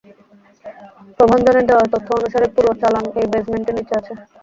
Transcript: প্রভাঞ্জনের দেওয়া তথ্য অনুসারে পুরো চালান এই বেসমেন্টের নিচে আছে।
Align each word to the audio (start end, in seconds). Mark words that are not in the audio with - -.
প্রভাঞ্জনের 1.17 1.65
দেওয়া 1.69 1.85
তথ্য 1.93 2.07
অনুসারে 2.17 2.47
পুরো 2.55 2.71
চালান 2.81 3.05
এই 3.19 3.27
বেসমেন্টের 3.33 3.75
নিচে 3.77 3.93
আছে। 3.99 4.13